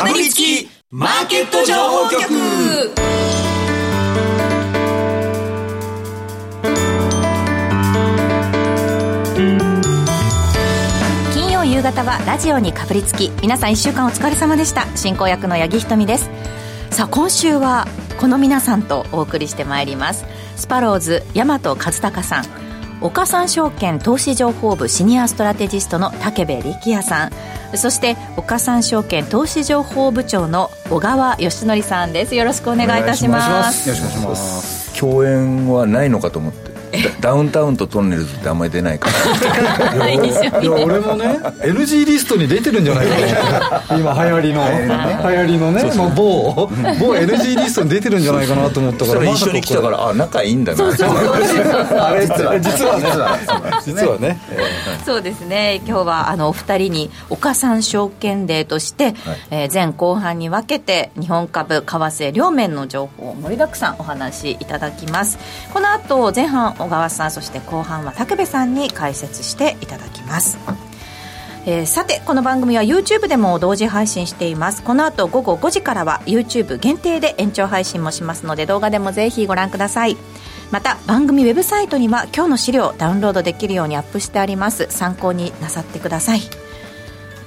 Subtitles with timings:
[0.00, 2.22] かぶりつきマーケット情報局。
[11.34, 14.86] 金曜夕方はラジオにかぶりつき皆さん1週間お疲れ様でした。
[14.96, 16.30] 進行役の八木ひとみです。
[16.90, 17.86] さあ今週は
[18.18, 20.24] この皆さんとお送りしてまいります。
[20.56, 22.69] スパローズ大和和孝さん。
[23.00, 27.30] 岡三証券投資情報部シニアストラテジストの武部力也さん。
[27.76, 32.34] そして岡三証券投資情報部長の小川義則さんです。
[32.34, 33.88] よろしくお願いいたします。
[33.88, 35.00] よろしくお願いします。
[35.00, 36.69] 共演はないのかと思って
[37.20, 39.08] ダウンタウンとトンネルズってあんまり出ないか
[39.96, 40.08] ら。
[40.12, 44.64] いや俺もね NG リストに出てるんじゃないかな 今流行りの。
[44.70, 46.70] 流行りのねもう某。
[46.98, 50.84] 某 NG リストに出てるんじゃないかなと思ったから一緒に来たからあ仲いいんだな。
[50.84, 52.60] あれ 実は。
[52.60, 53.08] 実はね。
[53.84, 54.38] 実はね。
[55.04, 55.80] そうですね。
[55.86, 59.14] 今日はあのお二人に岡三証券デーとして、はい、
[59.50, 65.38] えー、前後半に分けて日本株為替両面の情報を盛りだくさんお話しいただきます。
[65.72, 70.58] この後前半小川さんそして後半は武部さんに解説していただきます。
[71.66, 74.82] えー、さてこの番組は YouTube でも同時配信しています。
[74.82, 80.16] この後午後5時からは YouTube 限定で延長配信もしますので動画でもぜひご覧ください。
[80.70, 84.86] また番組ウェブサイトには今日の資料をダウンロードできるようにアップしてあります。
[84.88, 86.40] 参考になさってください。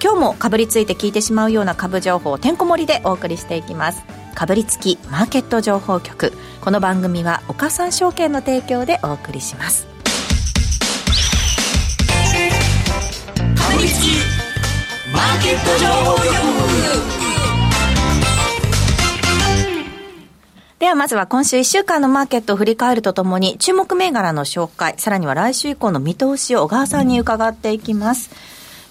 [0.03, 4.22] 今日もかぶりついて聞いてしまうような株情報てんこ盛りでお送りしていきます。
[4.33, 6.33] かぶりつきマーケット情報局。
[6.61, 9.85] この番組は岡三証券の提供でお送りします。
[13.55, 14.07] かぶりつき
[15.13, 16.23] マーケット情報局。
[20.79, 28.31] ではまずは今週1週間のマーケットを振り返るとともに注目銘柄の紹介さらには来週以降の見通しを小川さんに伺っていきます、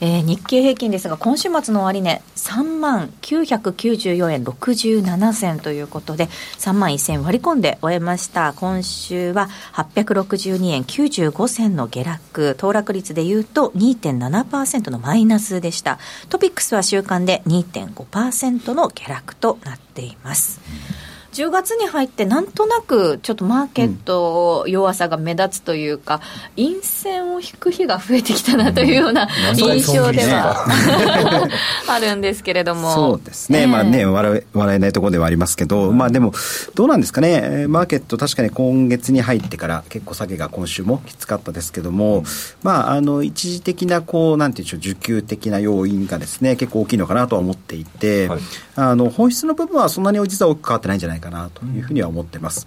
[0.04, 6.26] えー、日経平均ですが、今週末の終値、3万994円67銭ということで、
[6.58, 8.52] 3万1000円割り込んで終えました。
[8.54, 16.00] 今週は862円95銭の下落、騰落率でいうと2.7%のマイナスでした。
[16.28, 20.60] トピックスは週間で2.5%の下落となっています。
[21.06, 26.20] うん10月に入ってなんとなくちょっとマーケット弱さが目立つというか、
[26.56, 30.66] うん、陰線を引く日が増えてきたなというような印象では、
[31.88, 32.94] あるんですけれども。
[32.94, 36.34] そうですね、えー、まあね笑笑えないところではありますけど、まあでも
[36.74, 37.66] どうなんですかね。
[37.66, 42.24] マーケット確かに今月に入ってから結構下げが今週もきつかったですけども、うん、
[42.62, 48.40] まああの一時的なこうなんていうんでしょう需給的な要因がですね結構大きいのかなとは思っていて、はい、
[48.76, 52.66] あの本質の部分はそんなに実は大きく変わってないんじゃないかなというふうには思ってます。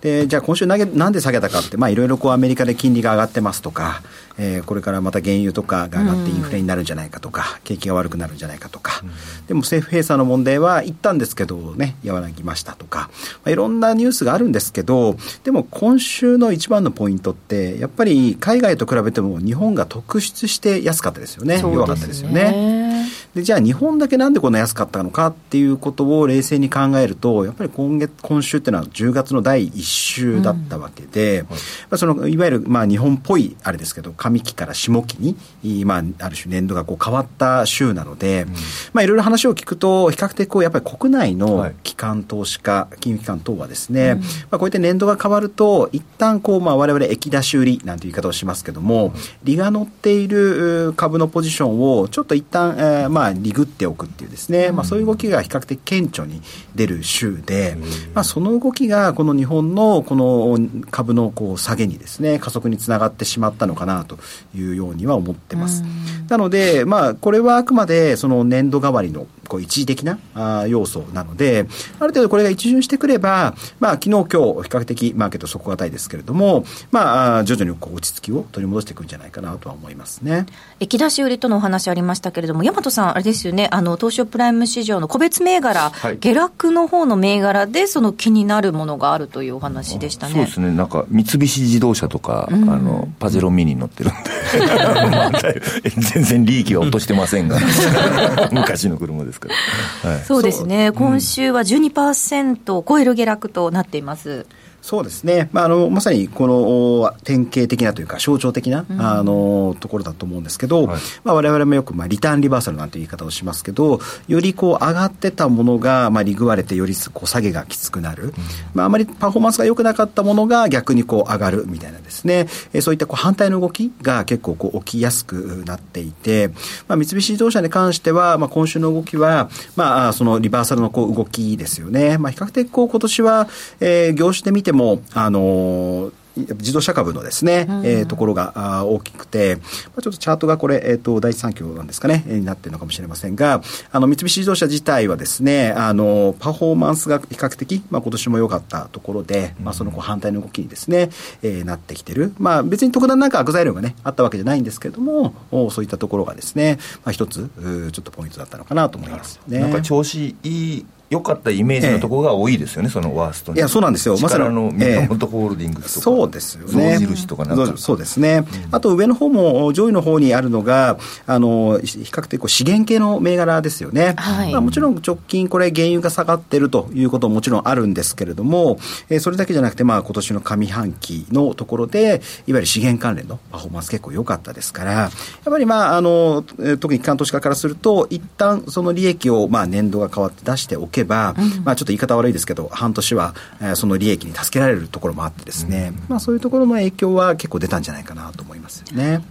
[0.00, 4.02] でじゃあ今週投げなんで下げたかって、まあ、いろいろこうアメリカで金利が上がってますとか、
[4.38, 9.02] えー、これからまた原油とかが上がってインフレになるんじゃないかとか、景気が悪くなるんじゃないかとか、
[9.46, 22.93] でも政府閉鎖の問題は一旦ですけどね和らぎましたとか、まあ、いろんなニュースがあるんですけどでも今週の一番のポイントってやっぱり海外と比べても日本が特筆して安かったですよね、ね、弱かったですよね。
[23.34, 31.56] でじゃあ日本だけなんでこんな安かったのかっていうことを冷静に考えるとやっぱり今月今週っていうのは10月の第1週だったわけで、うんは
[31.94, 35.14] い、そのいわゆるまあ日本っぽいあれですけど上期から下期
[35.62, 38.52] に、まあ、ある種年度がこう変わった週なので、うん、
[38.92, 49.12] まあいろいろ話を聞くと比較的こうやっぱり国内の機関投資家、金融機関等はですね、うん、まあ、こうやって年度が変わると一旦こうまあ我々液出し売りなんていう言い方をしますけども、
[49.42, 56.42] 利が乗っている株のポジションをちょっと一旦、えー、まあまあ、リグっておくっていうですね、まあ、そういう動きが比較的顕著に
[56.74, 57.78] 出る週で、
[58.12, 60.58] まあ、その動きがこの日本のこの
[60.90, 64.18] 株のこう下げにですね加速につながってしまったのかなと
[64.54, 65.82] いうようには思ってます。
[66.28, 71.66] なので、まあ、これはあくまでその年度代わりのこう一時的なあ要素なので、
[71.98, 80.46] ある程度これが一巡してくれば、まあ、昨日今日比較的マーケット底堅いですけれども、まあ、徐々にこう落ち着きを取り戻していくんじゃないかなとは思いますね。
[80.80, 90.32] 液出し売りとのお話ありましたけれども、大和さん、あれですよね、あの、東証プライム市場の個別銘柄、はい、下落の方の銘柄で、その気になるものがあるというお話でしたね。
[90.34, 97.58] そうですね、なんか、三菱自動車とか、うん、あの、パジェロミニに乗ってるんで、 全然利益は落としてませんが、
[98.52, 99.54] 昔の車ですから。
[100.10, 104.46] はい、そうですね、今週は12%を超える下落となっています。
[104.84, 111.00] そうですね、まあ、あのまさにこの典型的なというか象徴的な、うん、あのところだと思うんですけど、はい。
[111.24, 113.98] まあ、我々もよく、まあ、リターンリバーサルなんて言い方をしますけど
[114.28, 118.32] よりこう上がってたものが、まあ、リグわれてよりこう下げがきつくなる、うん、
[118.74, 126.48] まあ、あまりパフォーマンスが良くなかったものが逆にこう上がるみたいなですね、えそういったこう反対の動きが結構こう起きやすくなっていて、
[126.88, 133.48] まあ、三菱自動車に関しては、まあ、今週の動きは、まあ、そのリバーサルのこう動きですよね、まあ、比較的こう今年は、
[133.80, 139.62] えー、業種で見ても、あのー自動車株のですね、うん、えー、ところがあ大きくて、ま
[139.98, 143.62] あ、ちょっとチャートがこれ、えーと、第一三共なんですかね、えー、になっているのかもしれませんが、
[143.92, 151.10] あの三菱自動車自体はですね、あのパフォーマンスが比較的、まあ今年も良かったところで、まあ、そのこう反対の動きにですね、
[151.42, 155.34] えー、なってきてる、まあ、別に特段なんか悪材料が、ね、あったわけじゃないんですけれども、
[155.70, 157.48] そういったところがですね、まあ、一つ、
[157.92, 159.60] ちょっとポイントだったのかなと思いますね。
[159.60, 164.16] なんか調子いい良かったイメージのところが多いですよね、ええ、そのワーストいや、そうなんですよ。
[164.20, 164.44] まさに。
[164.54, 166.98] の宮本ホールディングスとか、そうですよね。
[166.98, 167.76] 印とかなんか。
[167.76, 174.14] そうですね、うん、あと上の方も、上位の方にあるのが、あの、比較的こう資源系の銘柄ですよね。
[174.16, 178.78] はい、まあ、もちろん直近これ原油が下がってるということももちろんあるんですけれども、
[179.08, 185.10] えー、それだけじゃなくて、まあ今年の上半期のところで、いわゆる資源関連のパフォーマンス結構良かったですから、やっ
[185.44, 186.44] ぱりまあ、あの、
[186.80, 199.22] 特に機関投資家からすると、一旦その利益をまあ年度が変わって出しておけば、うん、まあちょっと言い方悪いですけど、半年は、えー、その利益に助けられるところもあってですね、うん、まあ、そういうところの影響は結構出たんじゃないかなと思いますよね。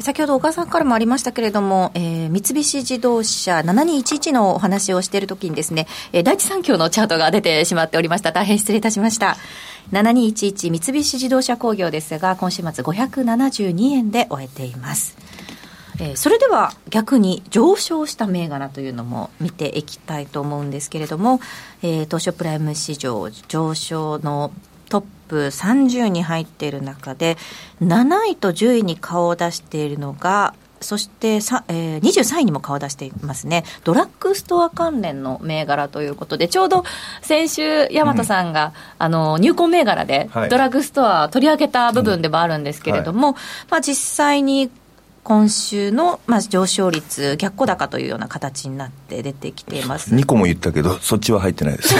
[0.00, 8.32] 先ほど小川さんからもありましたけれども、えー、三菱自動車7211のお話をしているときにですね、えー、第一三共のチャートが出てしまっておりました。
[8.32, 9.36] 大変失礼いたしました。
[9.92, 15.16] 7211三菱自動車工業ですが、今週末572円で終えています。
[16.00, 21.40] えー、それでは逆に上昇した銘柄というのも見ていきたいと思うんですけれども、
[21.82, 24.52] えー、東証プライム市場上昇の
[24.88, 27.36] トップ30に入っている中で
[27.80, 30.54] 7位と10位に顔を出しているのが
[30.84, 36.84] そしてさ、えー、23位にも顔を出していますね、ドラッグストア関連の銘柄ということで、ちょうど
[37.22, 44.70] 先週、大和さんが、うん、あの入魂銘柄で、ドラッグストア取り上げた部分でもあるんですけれども、うんはい、まあ、実際に
[45.24, 50.14] 今週の、まあ、上昇率、逆行高というような形になって出てきています。
[50.14, 51.94] 2個も言ったけど、そっちは入ってないです。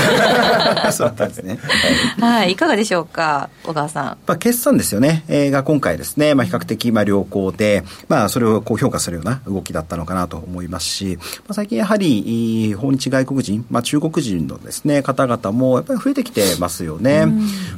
[0.92, 1.58] そうですね、
[2.20, 2.56] はい、い。
[2.56, 4.04] かがでしょうか、小川さん。
[4.04, 17.26] まあ、決算ですよね、えー、が今回ですね、まあ、比較的まあ良好で、まあ、それをこう評価するような動きだったのかなと思いますし、まあ、最近やはり、訪日外国人、まあ、中国人のですね、方々もやっぱり増えてきてますよね。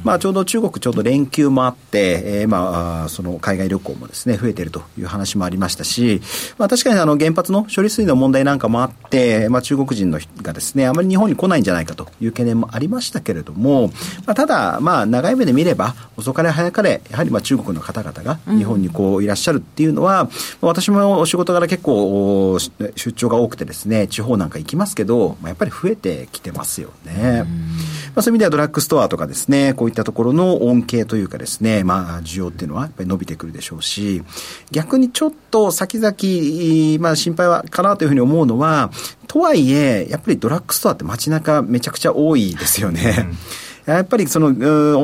[0.03, 6.21] まあ、ちょうど中国、ちょうど連休もあって、えー、まあ、その海外旅行もですね、増えているという話もありましたし、
[6.57, 13.87] まあ、確かにあの原発の処理水の問題なんかもあって、まあ、中国人のがですね、あまり日本に来ないんじゃないかという懸念もありましたけれども、
[14.25, 20.29] まあ、ただ、まあ、長い目で見れば、遅かれ早かれ、やはりまあ中国の方々が日本にこういらっしゃるっていうのは、うん、
[20.61, 27.43] 私もお仕事柄結構出張が多くてですね、地方なんか行きますけど、まあ、やっぱり増えてきてますよね。
[27.45, 34.23] うんまあ、そういう意味ではドラッグストアとかですね、こういったところの恩恵というかですね、まあ、需要っていうのはやっぱり伸びてくるでしょうし、
[34.71, 38.91] 逆にちょょっと先々、まあ、心配はかなというふうに思うのは、
[39.27, 43.27] とはいえ、やっぱりドラッグストアって街中めちゃくちゃ多いですよね。
[43.29, 44.53] うんやっぱりその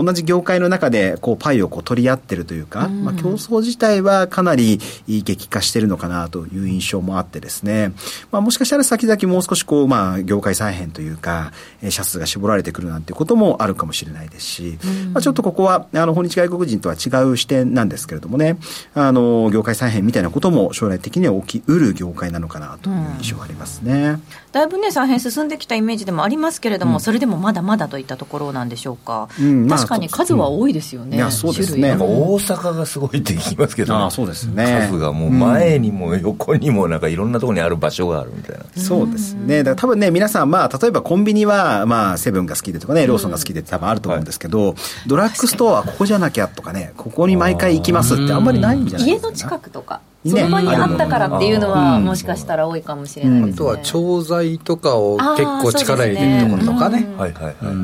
[0.03, 7.93] 同じ業界の中でこうパイをこう取り合ってるというか、うん、まあ、競争自体はかなり激化してるのかなという印象もあってですね、
[8.31, 11.53] まあ、もしかしたら先々もう少しこう、まあ、業界再編というか、
[11.89, 18.57] 社数が絞られてくるなんてこともあるかもしれないですし、うん、まあ、ちょっとここはあの訪日外国人とは違う視点なんですけれどもね、
[18.95, 23.93] あの業界再編みたいなことも将来的には起きうる業界なのかなという印象がありますね。
[23.93, 24.23] うん。
[24.51, 31.95] だいぶね、再編進んできたイメージでもありますけれども、うん、それでもまだまだといったところなんでしょうか、うんまあ、確かに数は多いですよね、いやそうですね。
[31.95, 34.87] 大阪がすごいって聞きますけど、あそうですね。
[34.89, 44.75] 数がもう前にも横にも、なんかいろんなところにある場所があるみたいな、そうですね、だから多分ね、皆さん、まあ、例えばコンビニは、まあ、セブンが好きでとかね、ローソンが好きでって多分あると思うんですけど、はい、
[45.07, 50.01] ドラッグストアはここじゃなきゃとかね、ここに毎回行きますってあんまりないんじゃないですか、家の近くとか。
[50.25, 53.53] その場にあったからっていうのは、もしかしたら多いかもしれないですね。
[53.53, 57.07] あとは調剤とかを結構力入れるところとかね。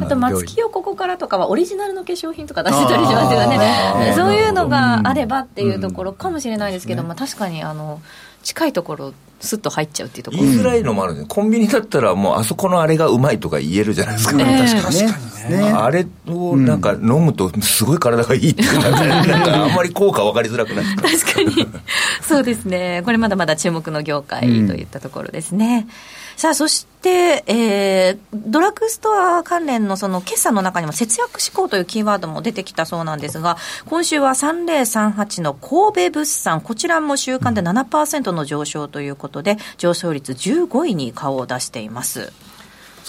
[0.02, 4.14] あと松木をここからとかはオリジナルの化粧品とか出してたりしますよね。
[4.16, 8.02] そういうのがあればっていうところかもしれないですけど、まあ確かにあの
[8.44, 10.44] 近いところスッと入っちゃうっていうところ。
[10.44, 15.64] 言いづらいのもあるんですコンビニだったらもうあそこのあれがうまいとか言えるじゃないですか、ええ確かにね。
[15.72, 21.34] あれをなんか飲むとすごい体がいいっていうなんかなんかあんまり効果分かりづらくないですか？
[21.34, 21.68] 確かに。
[22.22, 23.02] そうですね。
[23.06, 25.88] これまだまだ注目の業界といったところですね、
[26.40, 36.62] さあそして、えー、ドラッグストア関連のその決算の中にも節約志向というキーワードも出てきたそうなんですが今週は3038の神戸物産。
[36.62, 42.32] こちらも週間で7%の上昇ということで上昇率15位に顔を出しています。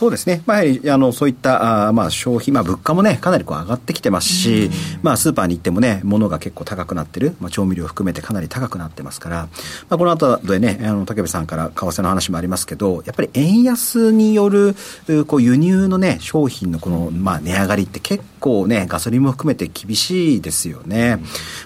[0.00, 4.70] そうですね、まあ、やはりあのそういったあーまあ消費、まあ、物価もね、かなりこう上がってきてますし、
[5.02, 9.36] まあ、スーパーに行ってもね、物が結構高くなってる、まあ、調味料含めてかなり高くなってますから、
[9.90, 14.74] まあ、この後でね、あの竹部さんから為替の話もありますけど、やっぱり円安による
[15.06, 21.18] うこう輸入のね、商品のこの、まあ、値上がりって結構ね、ガソリンも含めて厳しいですよね。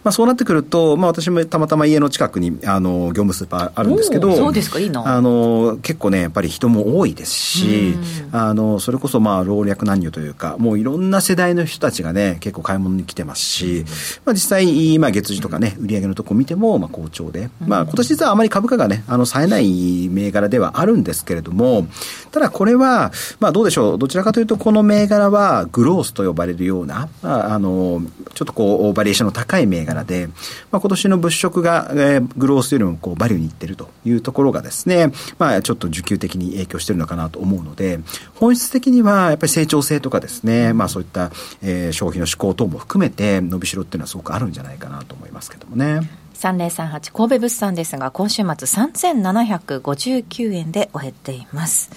[0.03, 4.81] まあ、そうなってくると、まあ、私もたまたま家の近くにあの業務スーパーあるんですけど、そうですか。
[4.81, 5.07] いいな。
[5.07, 7.95] あの結構ね、やっぱり人も多いですし、
[8.33, 13.85] あのそれこそまあ老若男女というか、もういろんな世代の人たちがね、結構買い物に来てますし、
[14.25, 21.87] まあ、実際、まあ、月次とかね、売り上げのとこ見てもまあ好調で、まあ今年実はあまり株価がね、あの冴えない銘柄ではあるんですけれども、
[22.31, 28.03] ただこれは、まあどうでしょう、どちらかというと、この銘柄はグロースと呼ばれるような、まあ、あの
[28.35, 30.29] ちょっとこう、バリエーションの高い銘柄で、
[30.71, 38.01] まあ今年の物色が、えーグロースよりもこうバリューにいってるというところがですね、まあちょっと需給的に影響してるのかなと思うので、
[38.35, 41.31] 本質的にはやっぱり成長性とかですね、まあそういった、
[41.63, 46.01] えー消費の志向等も含めて伸びしろっていうのはすごくあるんじゃないかなと思いますけどもね。
[46.35, 51.91] 3038神戸物産ですが今週末3759円で終えています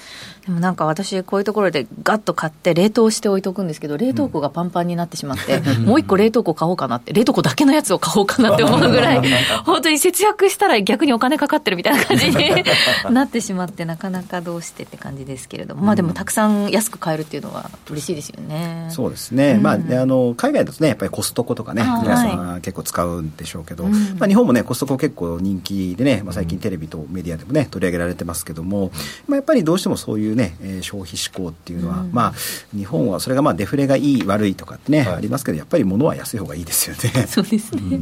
[0.47, 9.21] でもなんか私こういうところでガッと買って冷凍して置いとくんですけど冷凍庫がパンパンになってしまって、もう一個冷凍庫買おうかなって 冷凍庫だけのやつを買おうかなって思うぐらい
[9.65, 12.63] 本当に節約したら逆にお金かかってるみたいな感じに
[13.11, 15.83] なってしまって なかなかどうしてって感じですけれども。
[15.83, 18.87] まあでもたくさん安く買えるっていうのは嬉しいですよね。
[18.89, 23.91] そうですね、まあ、であの海外だとね、やっぱりコストコとかね、あ皆さん結構使うんでしょうけど、うん。
[24.17, 28.91] まあ、日本もね、コストコ結構人気でね、まあ、最近テレビとメディアでもね、取り上げられてますけども、
[29.27, 32.33] まあ、やっぱりどうしてもそういうね、えー消費志向っていうのは、まあ、
[32.75, 37.27] 日本はそれがまあデフレがいい、悪いとかってね、はいありますけど、やっぱり物は安い方がいいですよね。
[37.27, 37.99] そうですね。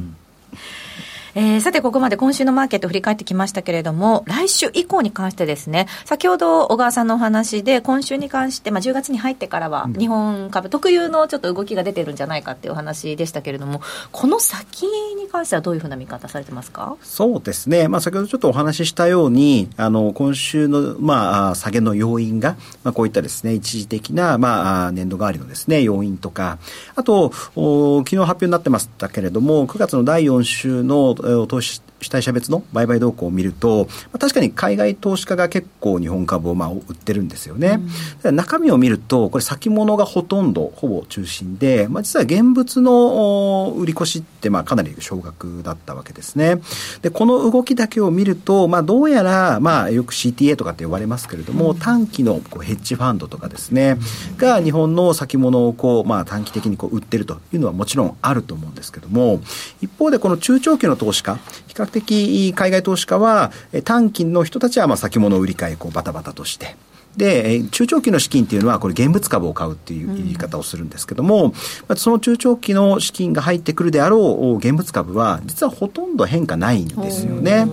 [1.37, 13.81] えーさて、ここまで今週のマーケット振り返ってきましたけれども、来週以降に関してですね、先ほど小川さんのお話で、今週に関して、まあ、10月に入ってからは、日本株特有のちょっと動きが出てるんじゃないかっていうお話でしたけれども、
[14.13, 16.95] この先に関してはどういうふうな見方されてますか？
[17.01, 26.59] そうですね、まあ、先ほどちょっとお話ししたように、あの今週の、まあ、あ下げの要因が、まあ、こういったですね一時的な、まあ、あ年度代わりのですね要因とか、
[26.95, 37.79] あと、お昨日発表になってましたけれども、9月の第4週のを通し主体者別の売買動向を見ると、まあ、確かに海外投資家が結構日本株をまあ売ってるんですよね。
[38.21, 46.61] ただ中身を見ると、これ先物がほとんど、ほぼ中心で、まあ、実は現物のお売り越しってまあかなり少額だったわけですね。
[47.01, 53.97] で、この動きだけを見ると、まあどうやら、まあよく CTA とかって呼ばれますけれども、短期のこうヘッジファンドとかですね、
[54.37, 59.41] が日本の先物をこう、まあ短期的にこう売ってるというのはもちろんあると思うんですけども、
[59.81, 63.51] 一方でこの中長期の投資家、比較的海外投資家は、
[63.83, 66.75] 短期の人たちはまあ先物売り買いこうバタバタとして、
[67.17, 71.49] で、中長期の資金っていうのは、これ現物株を買うっていう言い方をするんですけども、
[71.87, 77.67] まあその中長期の資金が入ってくるであろう現物株は、実はほとんど変化ないんですよね。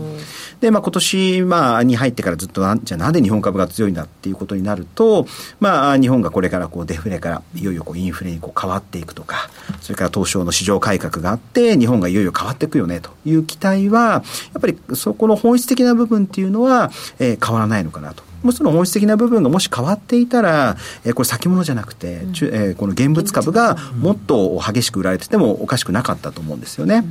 [0.63, 5.27] で、まあ今年、まあに入ってからずっとなん、じゃあなんで日本株が強いんだっていうことになると、
[5.59, 9.51] まあ日本がこれからこうデフレからいよいよこうインフレにこう変わっていくとか、
[9.81, 14.23] それから東証の市場改革があって、日本がいよいよ変わっていくよねという期待は、
[14.55, 18.23] やっぱりそこの本質的な部分っていうのは、えー変わらないのかなと。
[18.43, 27.05] もしその本質的な部分がもし変わっていたら、えーこれ先物じゃなくて、ちゅえーこの現物株がもっと激しく売られててもおかしくなかったと思うんですよね。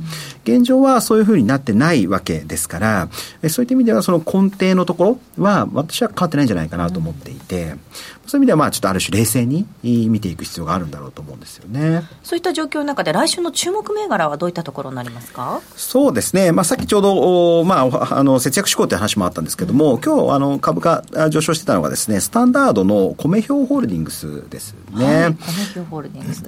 [0.44, 3.08] 現状はそういうふうになってないわけですから、
[3.42, 7.76] えーそういった意味ではその根底のところは私は変わってないんじゃないかなと思っていて、
[8.26, 12.02] そういう意味ではまあちょっとある種冷静にえー見ていく必要があるんだろうと思うんですよね。
[12.22, 15.60] そういった状況の中で、来週の注目銘柄はどういったところになりますか？
[15.76, 25.36] そうですね、まあ、さっきちょうど、おまあお、あの節約志向って話もあったんですけども、今日あの株価あ上昇してたのがですね、スタンダードの米表ホールディングスですね。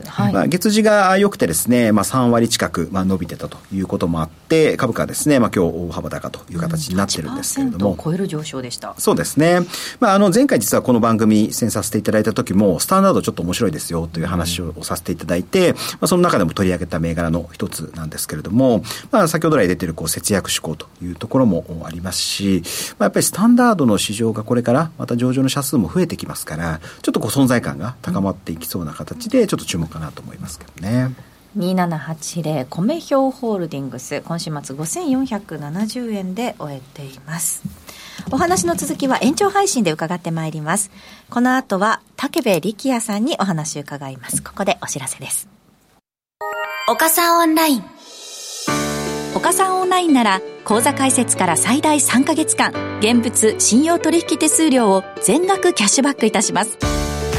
[0.07, 7.99] はい、月次が良くてですね、まあ、3割近く、まあ、伸びてたということもあって、株価はですね、まあ、今日大幅高という形になってるんですけれど8%もを。
[8.03, 8.95] 超える上昇でした。
[8.99, 9.61] そうですね。
[10.01, 22.63] まあ、あの、前回実はここの番組出演させていただいた時も、スタンダードちょっと面白いですよという話をさせていただいて、まあ、その中でも取り上げた銘柄の一つなんですけれども、まあ、先ほど来出てるこう節約志向というところもありますし、
[23.01, 31.15] まあ、やっぱりスタンダードの市場がこれからまた上場の社数も増えてきますから、ちょっとこう存在感が高まっていきそうな形で、ちょっと注目かなと思いますけどね。
[31.57, 34.23] 2780米表ホールディングス。
[34.23, 37.63] 今週末5470円で終えています。
[38.31, 40.91] お話の続きは延長配信で伺ってまいります。
[41.31, 44.43] この後は武部力也さんにお話を伺います。
[44.43, 45.49] ここでお知らせです。
[46.89, 47.85] 岡さんオンライン。
[49.35, 56.94] 岡さんオンラインなら口座開設から最大3ヶ月間現物信用取引手数料を全額キャッシュバックいたします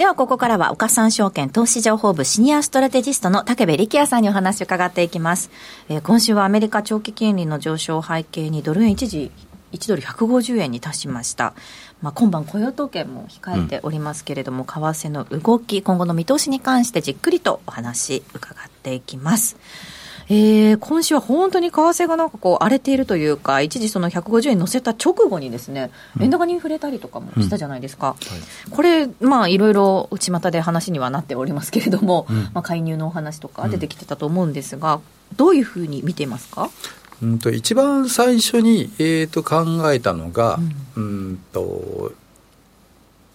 [0.00, 5.50] ではここからは岡三証券投資情報部シニアストラテジストの武部力也さんにお話を伺っていきます、
[5.90, 9.30] えー、今週はアメリカ長期金利の上昇を背景にドル円一時
[9.72, 11.52] 1ドル150円に達しました、
[12.00, 19.58] まあ、今晩雇用統計も控えておりますけれども、うん、為替の動き今後の見通しに関してじっくりとお話伺っていきます
[20.32, 28.14] えー、今週は本当に為替がなんかこう荒れているというか、一時その150円乗せた直後にですね、円高に触れたりとかもしたじゃないですか。
[28.20, 35.00] うんはい、これ、まあいろいろ内股で話にはなっておりますけれども、うん、まあ介入のお話とか出てきてたと思うんですが、
[35.36, 36.70] どういうふうに見ていますか？
[37.20, 40.60] うんと一番最初に、えー、と考えたのが、
[40.96, 42.12] うん、うんと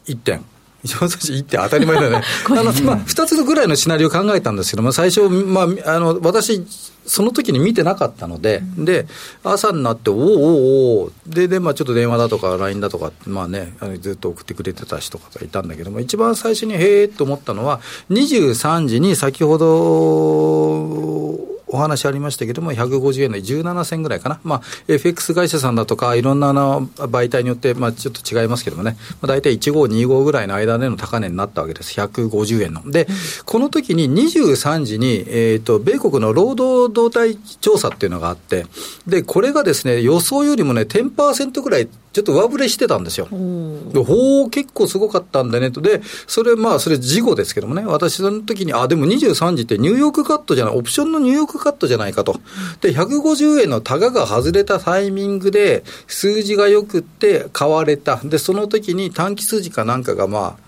[0.05, 0.45] 1点。
[0.85, 2.21] 一番最初、1点当たり前だ よね。
[2.47, 6.63] あの、まあ、2つぐらいのシナリオを考えたんですけども、最初、まあ、あの、私、
[7.05, 9.05] その時に見てなかったので、うん、で、
[9.43, 32.89] 朝になって、おおおおで、で、まあちょっと電話だとか LINE だとか、まあね、ずっと送ってくれてた人がいたんだけども、一番最初にへえと思ったのは、23時に先ほど、お話ありましたけども、150円の17銭ぐらいかな、まあ、FX 会社さんだとか、いろんなの媒体によって、まあ、ちょっと違いますけどもね、まあ、大体1525ぐらいの間での高値になったわけです、150円の。
[32.89, 33.07] で、
[33.45, 38.65] この時に23時に、えーと、米国の労働動態調査っていうのがあって、
[39.07, 43.27] で、これがですね、予想よりもね、10%ぐらいちょっと上振れしてたんですよ。
[43.27, 45.81] ほう、結構すごかったんだねと。
[45.81, 52.39] で、それ、まあ、それ事後ですけどもね、私その時に、あ、でも23時ってニューヨークカットじゃない、オプションのニューヨークカットじゃないかと。
[52.79, 58.21] で、150円のタガが外れたタイミングで、数字がよくって買われた。
[58.23, 60.64] で、その時に短期数字かなんかがまあ、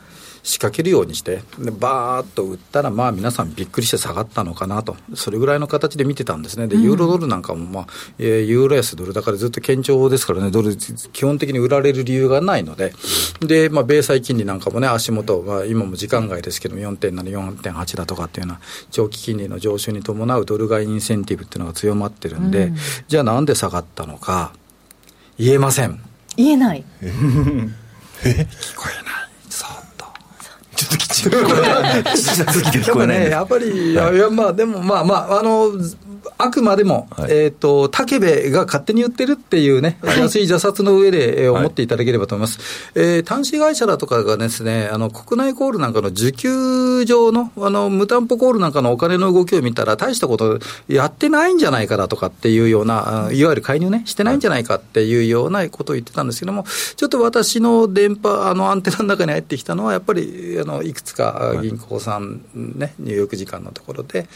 [0.47, 6.67] 仕掛けるようにして、でバーッと売ったら、まあ皆さんびっくりして下がったのかなと、それぐらいの形で見てたんですね。
[6.67, 12.93] で、ユーロドルなんかも、まあ、えー、ユーロ安ドルだからずっと堅調ですからね、ドル、基本的に売られる理由がないので、
[13.41, 17.23] で、まあ、米債金利なんかもね、足元、まあ、今も時間外ですけども、4.7、
[17.57, 22.77] 4.8だとかっていうような、長期金利の上昇に伴うドル買いインセンティブっていうのが強まってるんで、うん、
[23.09, 24.53] じゃあなんで下がったのか、
[25.37, 25.99] 言えません。
[26.37, 26.85] 言えない。
[27.01, 27.07] え
[28.23, 29.16] 聞こえない。
[30.77, 32.03] ちょっと聞こえない。
[32.03, 33.19] 聞こえない。
[33.19, 35.71] ね、やっぱり、いや、いやまあ、でも、まあまあ、あの、
[36.37, 42.59] あくまでも、はい、えっ、ー、と、武部が勝手に言ってるっていうね、はい、安い挫折の上で、えー、思っていただければと思います。
[42.97, 64.27] はい、えー、端子会社だとかがですね、あの、国内コールなんかの受給上の、あの、無担保コールなんかのお金の動きを見たら、大したことやってないんじゃないかなとかっていうような、いわゆる介入ね、してないんじゃないかっていうようなことを言ってたんですけども、ちょっと私の電波、あの、アンテナの中に入ってきたのは、やっぱり、あの、いくつか銀行さんね、入浴時間のところで、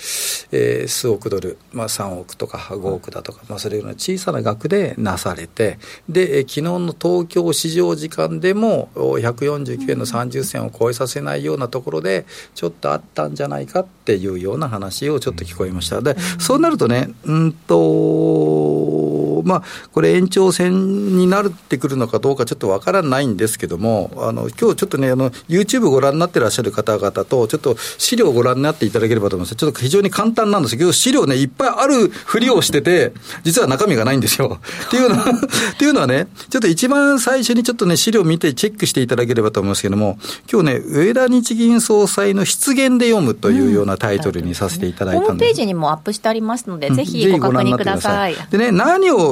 [0.52, 5.78] えー、数億ドル、まあ、3億とか5億だとか、まあ、それような小さな額でなされて、
[6.10, 16.02] で昨日の東京市場時間でも、149円の30銭を超えさせないようなところで、ちょっとあったんじゃないかっていうような話をちょっと聞こえました。
[16.02, 29.56] で、そうなるとね、うんと、ーまあ、これ延長戦になってくるのかどうかちょっとわからないんですけども、あの、今日ちょっとね、あの、YouTube ご覧になってらっしゃる方々と、ちょっと資料をご覧になっていただければと思います。
[29.56, 34.60] ちょっと非常に簡単なんですけど、資料ね、いっぱいあるふりをしてて、実は中身がないんですよ。
[34.88, 35.26] っていうのは、
[35.74, 40.18] っていうのはね、ちょっと一番最初にちょっとね、資料を見てチェックしていただければと思いますけども、
[40.52, 48.36] 今日ね、上田日銀総裁の失言で読むというようなタイトルにさせていただいたんです、ホームページにもアップしてありますので、ぜひご確認ください。
[48.52, 49.31] でね、何を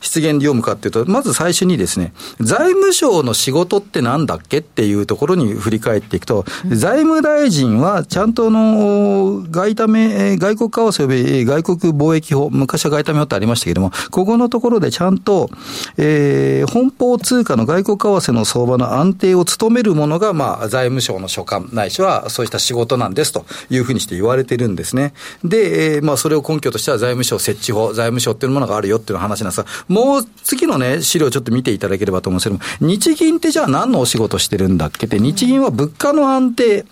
[0.00, 15.50] 失言で読むかっていうと、まず最初にですね、財務省の仕事ってなんだっけっていうところに振り返っていくと、財務大臣はちゃんとの外為、外国為替及び外国貿易法、昔は外為法ってありましたけれども、ここのところでちゃんと、
[15.96, 25.14] えー、本邦通貨の外国為替の相場の安定を務めるものが、まあ、財務省の所管、ないしはそうした仕事なんですというふうにして言われてるんですね。
[25.44, 36.84] で、えー、まあ、それを根拠としては財務省設置法、財務省っていうものがあるよっていう話なんですが、もう次のね、資料をちょっと見ていただければと思うんですけども、日銀ってじゃあ何のお仕事してるんだっけって、日銀は物価の安定、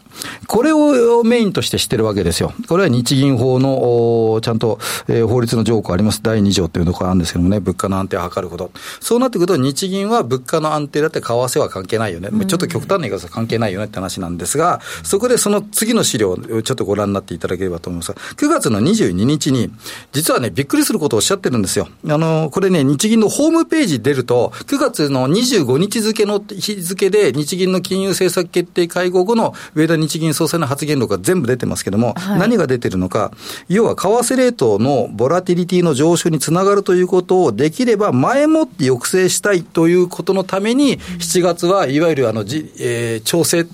[0.47, 2.53] これをメインとしてしてるわけですよ。
[2.69, 6.21] これは日銀法の、ちゃんと、えー、法律の条項あります。
[6.23, 8.71] 第2条っていうところあるんですけどもね、物価の安定を図ること。
[9.01, 12.31] そうなってくると、日銀は物価の安定だって為替は関係ないよね。
[12.33, 19.71] うん、ちょっと極端な言い方は関係ないよねって話なんですが、そこでその次の資料をちょっとご覧になっていただければと思いますが、9月の22日に、
[20.13, 21.89] 実はね、びっくりすることをおっしゃってるんですよ。
[22.09, 33.33] あの、これね、日銀のホームページ出ると、9月の25日付の日付で、日銀の金融政策決定会合後の上田日銀総裁の発言録が全部出てますけども、はい、何が出てるのか、
[33.69, 43.65] 要は為替レートのボラティリティの上昇につながるということをできれば前もって抑制したいということのために、7月はいわゆるあの、じえー、調整、あえ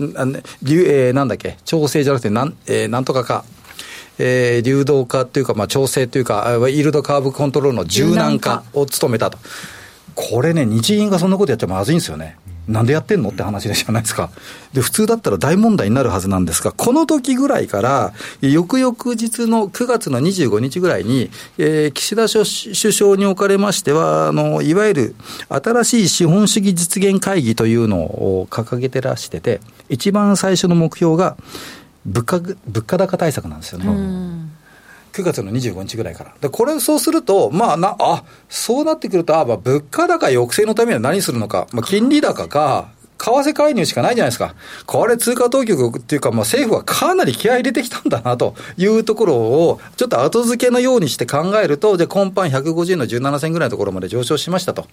[1.11, 3.45] ー、なんだっけ、調整じゃなくてなん、えー、なんとかか。
[4.19, 9.39] えー、流動化というか、まあ、調整というか、イールドカーブコントロールの柔軟化を務めたと。
[10.15, 12.37] これね、日銀がそんなことやっちゃまずいんですよね。
[12.69, 14.31] なんでやってんのって話じゃないですか。
[14.73, 25.15] で、普通だったら大問題になるはずなんですが、この時ぐらいから、翌々日の9月の25日ぐらいに、えー、岸田首相におかれましては、あの、いわゆる
[25.51, 31.37] 新しい資本主義実現会議というのを掲げてらしてて、一番最初の目標が、
[32.07, 33.87] 物価、物価高対策なんですよね。
[35.13, 36.35] 9月の25日ぐらいから。
[36.41, 41.69] で、これ、そうすると、まあ、な、あ、そうなってくると、あ、まあ、物価高抑制のためには何するのか。
[41.73, 42.89] まあ、金利高か、
[43.19, 44.55] 為替介入しかないじゃないですか。
[44.87, 54.87] これ通貨当局っていうか、まあ、政府はかなり気合い入れてきたんだなというところを、ちょっと後付けのようにして考えると、じゃあ今般150円の17銭ぐらいのところまで上昇しましたと。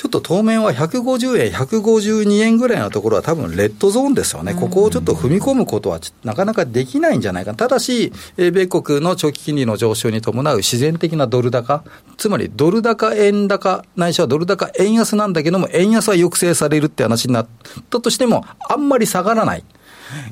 [0.00, 4.54] ちょっと当面は150円、152円ぐらいのところは多分レッドゾーンですよね。
[4.54, 7.52] ここをちょっと踏み込むことはなかなかできないんじゃないか。
[7.52, 11.84] ただし、米国の長期金利の上昇に伴う自然的なドル高、
[12.16, 17.48] つまりドル高、円高、ないしはドル高、円安なんだけども、円安は抑制されるって話になっ
[17.90, 19.64] たとしても、あんまり下がらない。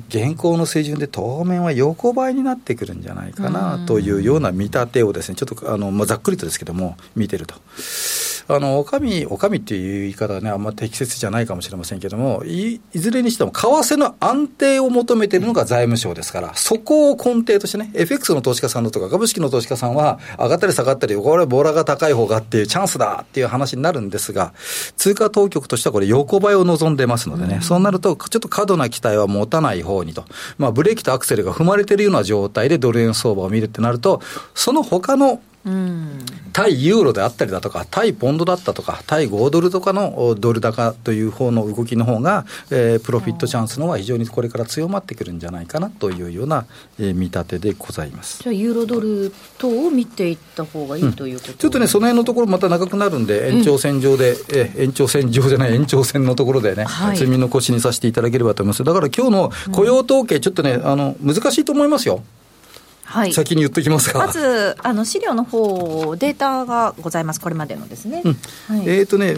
[0.07, 7.55] 現行の水準で当面は横ばいになってくるんじゃないかなというような見立てをですね、ちょっとあの、まあ、ざっくりとですけども、見てると。
[8.51, 24.51] あの、おかみ、おかみっていう言い方はね、あんま適切じゃないかもしれませんけども、いいずれにしても、為替の安定を求めているのが財務省ですから、そこを根底としてね、FX の投資家さんのとか、株式の投資家さんは、上がったり下がったり、これ、ボラが高い方がっていうチャンスだっていう話になるんですが、
[24.97, 30.25] 通貨当局としてはこれ、横ばいを望んでますのでね、うん、そうなると、ちょっと過度な期待は持たないない方にと、
[30.57, 34.21] まあ、ブレーキとアクセルが踏まれているような状態でドル円相場を見るってなると、
[34.53, 35.41] その他の
[36.53, 46.65] 対ユーロであったりだとか、対ポンドだったとか、対5ドルとかのドル高という方の動きの方が、えー、プロフィットチャンスの方が非常にこれから強まってくるんじゃないかなというような、
[46.99, 48.43] えー、見立てでございます。
[48.43, 58.83] じゃあ、ユーロドル等を見ていった方がいいということ、うん、ちょっとね、その辺のところ、また長くなるんで、延長線上で、うん、え延長線上じゃない、延長線のところでね、はい、積み残しにさせていただければと思います。
[58.83, 62.23] だから今日の雇用統計、ちょっとね、あの難しいと思いますよ。
[63.09, 64.19] はい、先に言っておきますか。
[64.19, 68.37] まずあの資料の方データがございます、これまでのですね、うん。
[68.67, 69.31] はい、えっ、ー、とね、え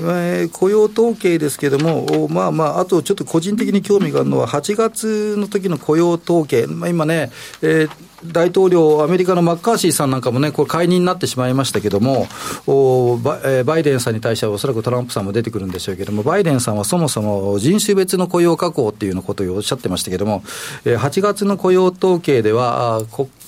[0.44, 7.32] ー、雇用統計ですけれども、まあまあ、あとちょっと個人的に興味があるのは、8月の時の雇用統計、まあ、今ね、
[7.62, 7.90] えー、
[8.26, 12.28] 大統領、アメリカのマッカーシーさんなんかもね、これ、解任になってしまいましたけども、
[12.68, 20.44] おババイデンさんに対しては、おそらくトランプさんも出てくるんでしょうけども、バイデンさんはそもそも人種別の雇用確保っていうのことをおっしゃってましたけども、
[20.86, 23.02] 8月の雇用統計では、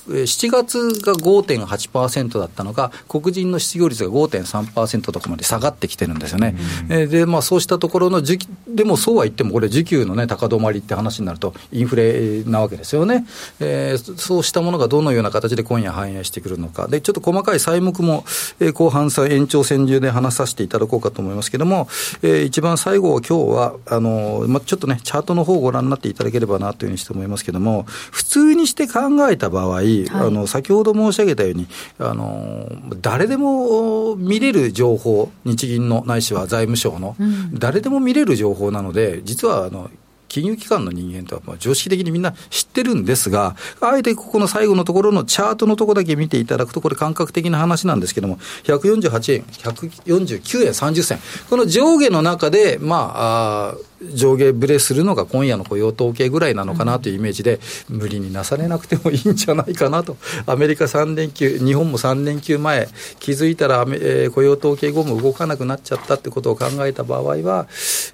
[0.07, 6.55] 7月が5.8%だったのが、黒人の失業率が5.3%とかまで下がってきてるんですよね。
[6.89, 13.25] うん、で、まあ、そうしたところの時期、でもそうは言っても、これ、需給の、ね、高止まりって話になると、インフレなわけですよね。
[13.59, 16.88] えー、そうしたものがどのような形で今夜反映してくるのか。
[16.88, 18.26] で、ちょっと細かい細目も、
[18.60, 21.88] えー、後半さ延長線上で話させていただこうかと思いますけれども、
[22.21, 31.67] えー、一番最後、今日は、あの、まあ、ちょっとね、チャートの方をご覧になっていただければなというふうにして思いますけれども、普通にして考えた場合、はい、あの先ほど申し上げたように、
[31.99, 32.71] あの
[33.02, 39.89] 誰でも見れる情報、日銀のないしは財務省の、うん、誰でも見れる情報なので、実はあの
[40.34, 51.19] 金融機関の人間とはまあ常識的にみんな知ってるんですが、あえてここの最後のところのチャートのところだけ見ていただくと、これ、感覚的な話なんですけども、148円、149円30銭、
[51.52, 53.76] この上下の中で、まあ、あ
[54.13, 62.88] 上下ぶれするのが今夜の雇用統計ぐらいなのかなというイメージで、無理になされなくてもいいんじゃないかなと、アメリカ3連休、日本も3連休前、
[63.20, 67.68] 気づいたら、えー、雇用統計後も動かなくなっちゃったってことを考えた場合は、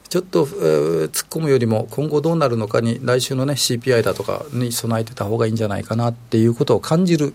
[0.10, 7.34] ちょっと、えー、突っ込むよりも、今後どうなるのかに、来週の、ね、CPI だとかに備えてた方がいいんじゃないかなっていうことを感じる、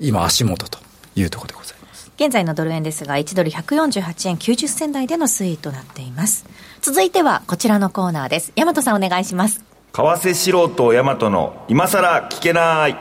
[0.00, 0.78] 今、足元と
[1.16, 1.83] いうところでございます。
[2.16, 6.46] 現在のドル円ですが、1ドル148円90銭台での推移となっています。
[6.80, 8.52] 続いてはこちらのコーナーです。
[8.54, 9.64] 大和さんお願いします。
[9.92, 12.96] 為替素人大和の今さら聞けない。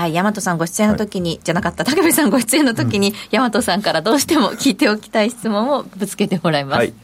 [0.00, 6.78] はい、大和さんご出演の時に、はい、じゃなかった、武部さんご出演の時に、うん、大和さんからどうしても聞いておきたい質問をぶつけてもらいます。
[6.78, 6.94] はい、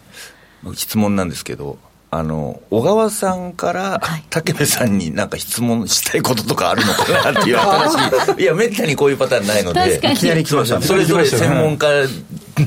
[0.75, 1.79] 質問なんですけど、
[2.19, 4.01] あの小川さんから
[4.31, 8.41] 武部さんになんか質問したいこととかあるのかなっていう 話。
[8.41, 11.87] いやめったにこういうパターンないのでいきなり来ましたそれぞれ専門家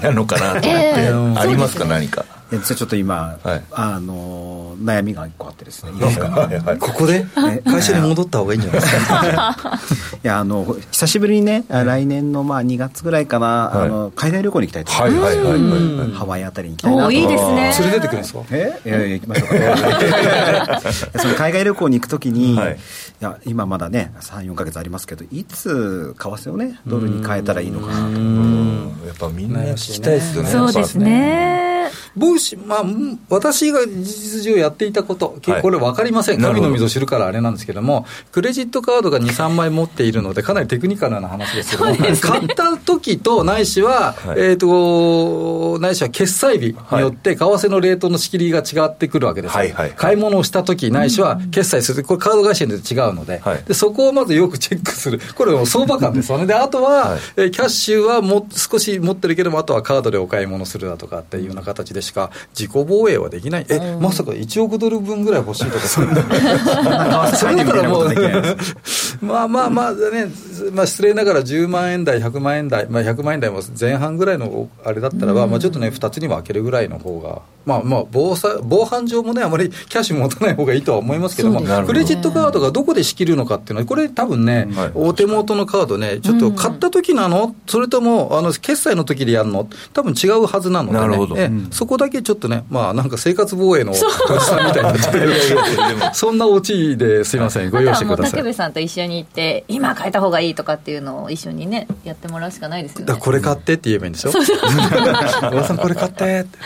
[0.01, 2.25] なのかなと思って、えー、ありますか、何か。
[2.51, 5.91] 実はちょっと今、はい、あの悩みが一個あってですね、
[6.79, 7.25] ここで、
[7.65, 9.79] 会社に戻った方がいいんじゃないですか？
[10.23, 15.37] いやあの久しぶりにね、来年のまあ2月ぐらいかな、はい、あの海外旅行に行きたいと思います。
[15.37, 17.11] はいはいはいはい、ハワイあたりに行きたいなと。
[17.11, 17.73] いいですね。
[17.79, 18.39] 連れてってくるんですか。
[18.51, 20.81] え、いやいや行きましょうか。
[21.19, 22.77] その海外旅行に行くときに、はい、い
[23.19, 26.79] や今まだね三四か月ありますけど、いつ為替をね？
[26.85, 28.19] ドルに変えたらいいのかなと。
[29.07, 30.49] やっぱみんな聞きたいですよね。
[30.49, 31.68] そうですね。
[32.15, 32.85] 僕、まあ、
[33.29, 68.09] 私が事実上やっていたこと、これ分かりません、神の水を知るからあれなんですけども、クレジットカードが2、3枚持っているので、かなりテクニカルな話ですけども、ね、買った時と、ないしは、はい、えっ、ー、と、ないしは決済日によって、為替のレートの仕切りが違ってくるわけですよ、はいはい、買い物をした時ないしは決済する、これ、カード会社によって違うので、はい、でそこをまずよくチェックする、これ、相場感ですよね、であとは、はい、えキャッシュはも少し持ってるけども、あとはカードでお買い物するだとかっていうような形でしか、自己防衛はできない、え、まさか1億ドル分ぐらい欲しいとか、そんな、それだからもう、
[69.21, 70.31] まあまあまあね、
[70.73, 90.91] まあ、失礼ながら10万円台、100万円台、まあ、100万円台も前半ぐらいのあれだったらば、まあ、ちょっとね、2つに分けるぐらいの方が、まあまあ防災、防犯上もね、あまりキャッシュ持たない方がいいとは思いますけども、クレジットカードがどこで仕切るのかっていうのは、これ、多分ね、お手元のカードね、ちょっと買った時なの、それともあの決済の時でやるの、多分違うはずなの
[91.35, 94.07] でね、そこだけちょっとね、まあ、なんか生活防衛のおじさ
[94.61, 95.33] んみたいになってる
[96.13, 98.41] そんなオチですいません、ご容赦ください。
[98.41, 103.13] 武部さんと一緒に行って、今変えた方がいいとかっていうのを一緒にね、やってもらうしかないですよね。
[103.19, 104.31] これ買ってって言えばいいんでしょ？
[104.31, 104.39] 小
[105.51, 106.57] 川 さん、これ買ってって。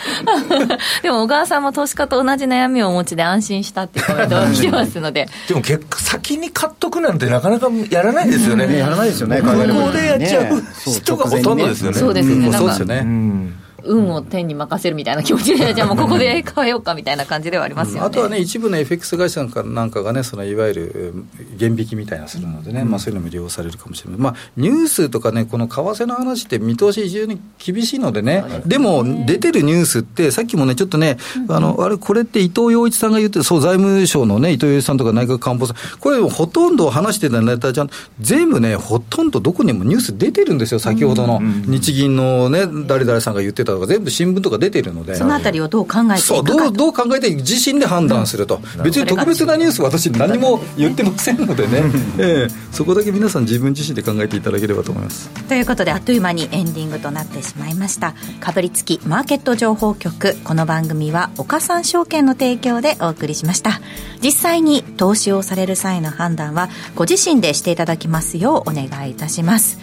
[1.04, 5.28] でも小川さんも投資家と同じ悩みをお持ちで安心したっていうコメントが来てますので。
[5.48, 8.78] でも結果、先に買っとくなんてなかなかやらないですよね。
[8.78, 9.42] やらないですよね。
[9.42, 9.56] ここ
[9.92, 11.98] でやっちゃう人がほとんどですよね。
[12.00, 12.52] そうですね。
[12.54, 13.63] そうですよね。
[13.86, 21.14] 運を天に任せるみたいな気持ちで、じゃあもうここで変えようかみたいな感じではありますよね、あとはね、一部の FX 会社なんかがね、そのいわゆる
[21.58, 31.18] 減引きみたいなするのでね、うん、まあ、そういうのも利用されるかもしれない、まあ、ニュースとかね、この為替の話って見通し、非常に厳しいのでね、でも出てるニュースって、さっきもね、ちょっとね、
[31.50, 51.84] あのあれ、これって伊藤洋一さんが言ってる、そう、財務省のね、伊藤洋一さんとか内閣官房さん、これ、ほとんど話してたネタじゃん、全部ね、ほとんどどこにもニュース出てるんですよ、先ほどの日銀のね、誰々さんが言ってたとか、全部新聞とか出てるので、そのあたりをどう考えていくかどうどう考えて自身で判断すると、うん、別に特別なニュース、私、何も言ってませんのでね、
[52.18, 55.30] えー、そこだけ皆さん、自分自身で考えていただければと思います。
[55.30, 58.14] ということで、あっという間にエンディングとなってしまいました。
[58.40, 63.82] かぶりつきマーケット情報局、この番組は岡三証券の提供でお送りしました。
[64.22, 69.78] 実際に投資をされる際の判断は、ご自身でしていただきますようお願いいたします。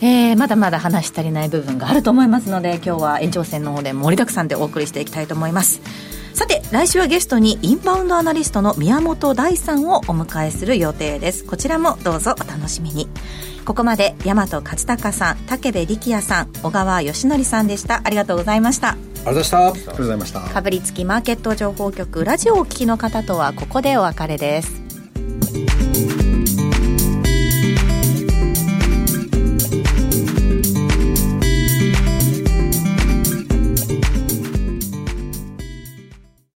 [0.00, 5.80] えー、まだまだ話し足りない部分があると思いますので今日は延長戦の方で盛りだくさんでお送りしていきたいと思います。
[6.34, 11.44] さて来週はゲストにインバウンドアナリストの宮本大さんをお迎えする予定です。
[11.44, 13.08] こちらもどうぞお楽しみに。
[13.64, 18.02] ここまで大和勝孝さん武部力也さん小川義則さんでした。
[18.04, 18.90] ありがとうございました。
[18.90, 19.58] ありがとうございました。
[19.58, 20.40] ありがとうございました。
[20.40, 24.82] かぶりつきマーケット情報局ラジオをお聞きの方とはここでお別れです